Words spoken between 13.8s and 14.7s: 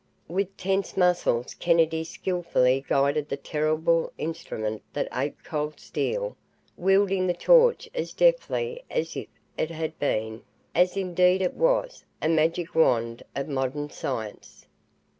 science.